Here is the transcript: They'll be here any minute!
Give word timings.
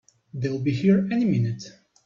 They'll 0.33 0.57
be 0.63 0.71
here 0.73 1.07
any 1.11 1.25
minute! 1.25 1.63